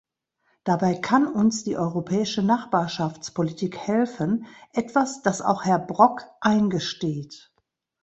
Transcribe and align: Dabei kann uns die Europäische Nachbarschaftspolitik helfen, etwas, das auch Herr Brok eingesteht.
Dabei 0.63 0.95
kann 0.95 1.27
uns 1.31 1.63
die 1.63 1.77
Europäische 1.77 2.41
Nachbarschaftspolitik 2.41 3.77
helfen, 3.77 4.47
etwas, 4.73 5.21
das 5.21 5.43
auch 5.43 5.63
Herr 5.63 5.77
Brok 5.77 6.23
eingesteht. 6.41 7.53